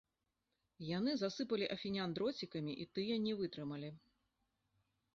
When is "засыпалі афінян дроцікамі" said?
1.23-2.73